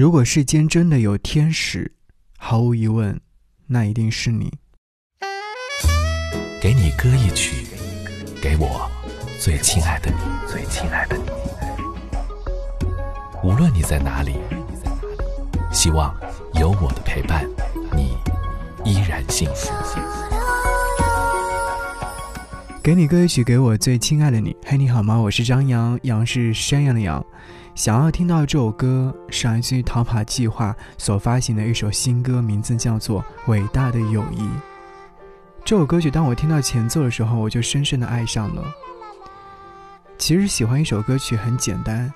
[0.00, 1.92] 如果世间真的有天使，
[2.38, 3.20] 毫无疑问，
[3.66, 4.50] 那一定是你。
[6.58, 7.66] 给你歌一曲，
[8.40, 8.90] 给我
[9.38, 10.16] 最亲爱的你，
[10.50, 11.24] 最亲爱的你。
[13.44, 14.36] 无论你在哪里，
[15.70, 16.18] 希望
[16.54, 17.46] 有我的陪伴，
[17.94, 18.16] 你
[18.90, 19.70] 依然幸福。
[22.82, 24.56] 给你歌曲，给我最亲爱的你。
[24.64, 25.14] 嘿，你好吗？
[25.14, 27.22] 我是张扬，杨是山羊的羊。
[27.74, 34.40] 想要听到这首歌，是来自于逃跑计划所发行的一首新歌，名字叫做《伟大的友谊》。
[35.62, 38.64] 这首歌曲，当我听到前奏的时候，我就深深的爱上了。
[40.16, 42.10] 其实喜欢一首歌曲很简单，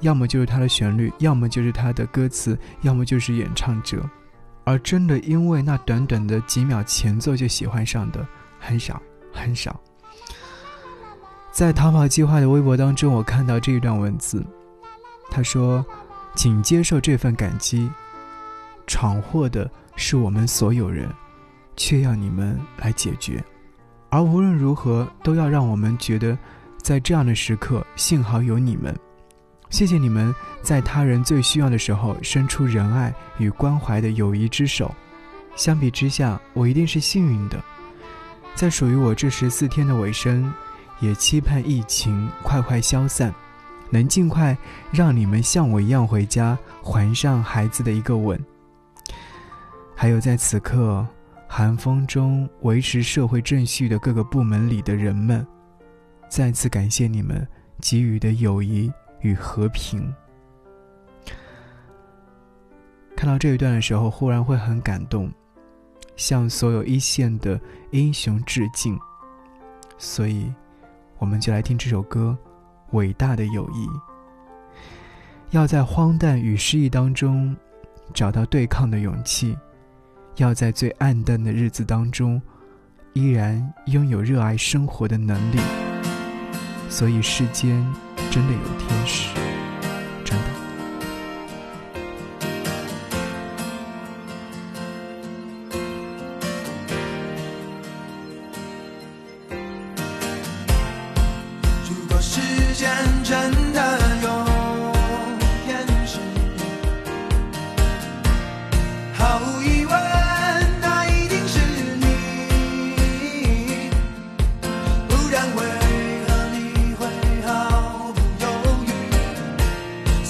[0.00, 4.04] 要么就是它的旋律，要么就是它的歌词，要么就是演唱者。
[4.64, 8.24] 而真的因为那短短的几秒前奏就喜欢上的，
[8.58, 9.00] 很少
[9.32, 9.80] 很少。
[11.52, 14.44] 在逃跑计划的微博当中，我看到这一段文字，
[15.30, 15.84] 他说
[16.34, 17.90] ：“请接受这份感激，
[18.86, 21.08] 闯祸的是我们所有人，
[21.76, 23.42] 却要你们来解决。
[24.10, 26.38] 而无论如何，都要让我们觉得，
[26.78, 28.96] 在这样的时刻，幸好有你们。
[29.70, 34.92] 谢谢你们在他人最需要的时候伸出仁爱与关怀的友谊之手。
[35.56, 37.62] 相比之下，我一定是幸运的，
[38.54, 40.52] 在属于我这十四天的尾声。”
[41.00, 43.34] 也期盼疫情快快消散，
[43.88, 44.56] 能尽快
[44.92, 48.38] 让你们像我一样回家，还上孩子的一个吻。
[49.96, 51.06] 还有在此刻
[51.48, 55.46] 寒风中维持社会秩序的各个部门里的人们，
[56.28, 57.46] 再次感谢你们
[57.80, 60.14] 给予的友谊与和平。
[63.16, 65.30] 看到这一段的时候，忽然会很感动，
[66.16, 67.58] 向所有一线的
[67.90, 68.98] 英雄致敬。
[69.96, 70.52] 所以。
[71.20, 72.36] 我们就来听这首歌，
[72.96, 73.86] 《伟大的友谊》。
[75.50, 77.54] 要在荒诞与失意当中
[78.14, 79.54] 找到对抗的勇气，
[80.36, 82.40] 要在最暗淡的日子当中
[83.12, 85.58] 依然拥有热爱生活的能力。
[86.88, 87.86] 所以，世间
[88.30, 89.39] 真的有天使。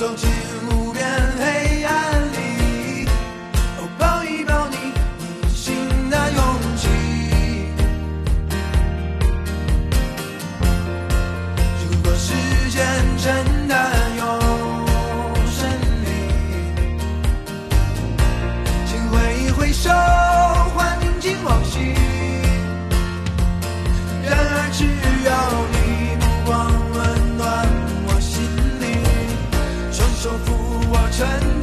[0.00, 0.30] 走进
[0.70, 1.04] 无边
[1.38, 3.06] 黑暗里，
[3.76, 4.76] 哦，抱一抱你，
[5.18, 6.42] 隐形的勇
[6.74, 6.88] 气。
[11.84, 12.32] 如果时
[12.70, 12.80] 间
[13.18, 13.49] 真。
[31.20, 31.59] 弟，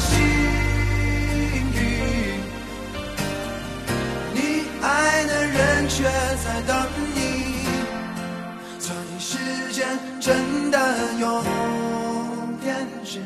[0.00, 0.18] 幸
[1.72, 1.82] 运
[4.32, 7.18] 你爱的人却在等你
[8.78, 9.86] 所以时间
[10.20, 10.78] 真的
[11.20, 11.42] 有
[12.62, 13.20] 天使